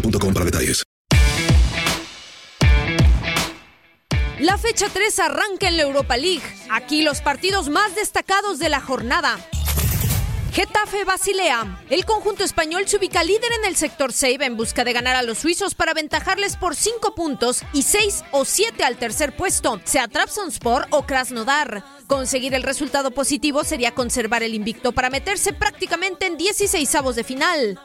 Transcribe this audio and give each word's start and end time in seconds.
para 0.00 0.44
detalles. 0.44 0.82
La 4.40 4.58
fecha 4.58 4.88
3 4.92 5.18
arranca 5.20 5.68
en 5.68 5.76
la 5.78 5.84
Europa 5.84 6.16
League. 6.16 6.42
Aquí 6.70 7.02
los 7.02 7.20
partidos 7.20 7.68
más 7.70 7.94
destacados 7.94 8.58
de 8.58 8.68
la 8.68 8.80
jornada. 8.80 9.38
Getafe 10.52 11.04
Basilea. 11.04 11.82
El 11.90 12.06
conjunto 12.06 12.42
español 12.42 12.88
se 12.88 12.96
ubica 12.96 13.22
líder 13.22 13.52
en 13.60 13.66
el 13.66 13.76
sector 13.76 14.10
save 14.12 14.46
en 14.46 14.56
busca 14.56 14.84
de 14.84 14.94
ganar 14.94 15.14
a 15.14 15.22
los 15.22 15.36
suizos 15.36 15.74
para 15.74 15.90
aventajarles 15.90 16.56
por 16.56 16.74
5 16.74 17.14
puntos 17.14 17.62
y 17.74 17.82
6 17.82 18.24
o 18.30 18.46
7 18.46 18.82
al 18.82 18.96
tercer 18.96 19.36
puesto, 19.36 19.80
sea 19.84 20.08
Trabzonspor 20.08 20.86
o 20.88 21.02
Krasnodar. 21.02 21.84
Conseguir 22.06 22.54
el 22.54 22.62
resultado 22.62 23.10
positivo 23.10 23.64
sería 23.64 23.94
conservar 23.94 24.42
el 24.42 24.54
invicto 24.54 24.92
para 24.92 25.10
meterse 25.10 25.52
prácticamente 25.52 26.24
en 26.24 26.38
16 26.38 26.94
avos 26.94 27.16
de 27.16 27.24
final. 27.24 27.78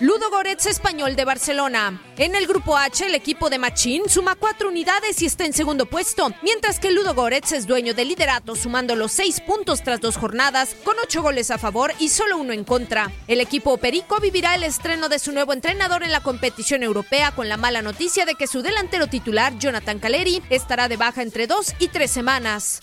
Ludo 0.00 0.30
Goretz 0.30 0.66
español 0.66 1.16
de 1.16 1.24
Barcelona. 1.24 2.02
En 2.16 2.34
el 2.34 2.46
grupo 2.46 2.76
H, 2.76 3.06
el 3.06 3.14
equipo 3.14 3.50
de 3.50 3.58
Machín 3.58 4.08
suma 4.08 4.34
cuatro 4.34 4.68
unidades 4.68 5.22
y 5.22 5.26
está 5.26 5.44
en 5.44 5.52
segundo 5.52 5.86
puesto, 5.86 6.32
mientras 6.42 6.78
que 6.80 6.90
Ludo 6.90 7.14
Goretz 7.14 7.52
es 7.52 7.66
dueño 7.66 7.94
del 7.94 8.08
liderato, 8.08 8.56
sumando 8.56 8.96
los 8.96 9.12
seis 9.12 9.40
puntos 9.40 9.82
tras 9.82 10.00
dos 10.00 10.16
jornadas, 10.16 10.74
con 10.84 10.96
ocho 11.02 11.22
goles 11.22 11.50
a 11.50 11.58
favor 11.58 11.92
y 11.98 12.08
solo 12.08 12.36
uno 12.36 12.52
en 12.52 12.64
contra. 12.64 13.12
El 13.28 13.40
equipo 13.40 13.76
Perico 13.76 14.18
vivirá 14.20 14.54
el 14.54 14.64
estreno 14.64 15.08
de 15.08 15.18
su 15.18 15.32
nuevo 15.32 15.52
entrenador 15.52 16.02
en 16.02 16.12
la 16.12 16.22
competición 16.22 16.82
europea 16.82 17.32
con 17.32 17.48
la 17.48 17.56
mala 17.56 17.82
noticia 17.82 18.24
de 18.24 18.34
que 18.34 18.46
su 18.46 18.62
delantero 18.62 19.06
titular, 19.06 19.58
Jonathan 19.58 19.98
Caleri, 19.98 20.42
estará 20.50 20.88
de 20.88 20.96
baja 20.96 21.22
entre 21.22 21.46
dos 21.46 21.74
y 21.78 21.88
tres 21.88 22.10
semanas. 22.10 22.80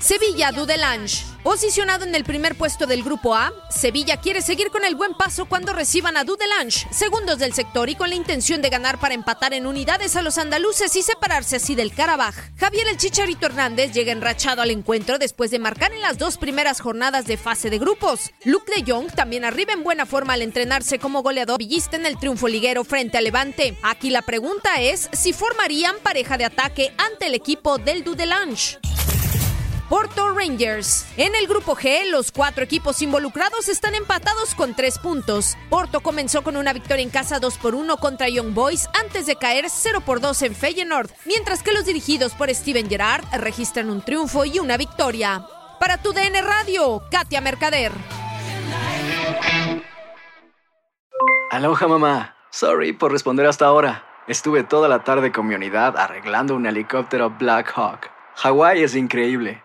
Sevilla 0.00 0.50
Dudelange. 0.50 1.24
Posicionado 1.42 2.04
en 2.04 2.14
el 2.14 2.24
primer 2.24 2.54
puesto 2.54 2.86
del 2.86 3.02
grupo 3.02 3.34
A, 3.34 3.52
Sevilla 3.70 4.18
quiere 4.18 4.40
seguir 4.42 4.70
con 4.70 4.84
el 4.84 4.94
buen 4.94 5.14
paso 5.14 5.44
cuando 5.44 5.72
reciban 5.72 6.16
a 6.16 6.24
Dudelange, 6.24 6.86
segundos 6.90 7.38
del 7.38 7.52
sector 7.52 7.88
y 7.88 7.94
con 7.94 8.08
la 8.08 8.14
intención 8.14 8.62
de 8.62 8.70
ganar 8.70 8.98
para 8.98 9.14
empatar 9.14 9.54
en 9.54 9.66
unidades 9.66 10.16
a 10.16 10.22
los 10.22 10.38
andaluces 10.38 10.94
y 10.96 11.02
separarse 11.02 11.56
así 11.56 11.74
del 11.74 11.94
Karabaj. 11.94 12.34
Javier 12.58 12.88
el 12.88 12.96
Chicharito 12.96 13.46
Hernández 13.46 13.92
llega 13.92 14.12
enrachado 14.12 14.62
al 14.62 14.70
encuentro 14.70 15.18
después 15.18 15.50
de 15.50 15.58
marcar 15.58 15.92
en 15.92 16.00
las 16.00 16.18
dos 16.18 16.38
primeras 16.38 16.80
jornadas 16.80 17.26
de 17.26 17.36
fase 17.36 17.68
de 17.68 17.78
grupos. 17.78 18.30
Luke 18.44 18.72
de 18.74 18.90
Jong 18.90 19.12
también 19.12 19.44
arriba 19.44 19.74
en 19.74 19.84
buena 19.84 20.06
forma 20.06 20.32
al 20.32 20.42
entrenarse 20.42 20.98
como 20.98 21.22
goleador 21.22 21.58
villista 21.58 21.96
en 21.96 22.06
el 22.06 22.18
triunfo 22.18 22.48
liguero 22.48 22.84
frente 22.84 23.18
a 23.18 23.20
Levante. 23.20 23.76
Aquí 23.82 24.10
la 24.10 24.22
pregunta 24.22 24.80
es 24.80 25.10
si 25.12 25.32
formarían 25.32 25.96
pareja 26.02 26.38
de 26.38 26.46
ataque 26.46 26.92
ante 26.98 27.26
el 27.26 27.34
equipo 27.34 27.78
del 27.78 28.02
Dudelange. 28.02 28.78
Porto 29.90 30.30
Rangers. 30.30 31.04
En 31.16 31.34
el 31.34 31.48
grupo 31.48 31.74
G, 31.74 32.08
los 32.12 32.30
cuatro 32.30 32.62
equipos 32.62 33.02
involucrados 33.02 33.68
están 33.68 33.96
empatados 33.96 34.54
con 34.54 34.72
tres 34.72 35.00
puntos. 35.00 35.56
Porto 35.68 35.98
comenzó 36.00 36.42
con 36.42 36.56
una 36.56 36.72
victoria 36.72 37.02
en 37.02 37.10
casa 37.10 37.40
2 37.40 37.58
por 37.58 37.74
1 37.74 37.96
contra 37.96 38.28
Young 38.28 38.54
Boys 38.54 38.88
antes 39.02 39.26
de 39.26 39.34
caer 39.34 39.64
0 39.68 40.00
por 40.06 40.20
2 40.20 40.42
en 40.42 40.54
Feyenoord, 40.54 41.10
mientras 41.24 41.64
que 41.64 41.72
los 41.72 41.86
dirigidos 41.86 42.34
por 42.34 42.54
Steven 42.54 42.88
Gerrard 42.88 43.24
registran 43.32 43.90
un 43.90 44.00
triunfo 44.00 44.44
y 44.44 44.60
una 44.60 44.76
victoria. 44.76 45.44
Para 45.80 46.00
tu 46.00 46.12
DN 46.12 46.40
Radio, 46.40 47.02
Katia 47.10 47.40
Mercader. 47.40 47.90
Aloha 51.50 51.88
mamá. 51.88 52.36
Sorry 52.50 52.92
por 52.92 53.10
responder 53.10 53.44
hasta 53.46 53.66
ahora. 53.66 54.04
Estuve 54.28 54.62
toda 54.62 54.88
la 54.88 55.02
tarde 55.02 55.32
con 55.32 55.48
mi 55.48 55.56
unidad 55.56 55.96
arreglando 55.96 56.54
un 56.54 56.66
helicóptero 56.66 57.30
Black 57.30 57.72
Hawk. 57.74 58.08
Hawái 58.36 58.84
es 58.84 58.94
increíble. 58.94 59.64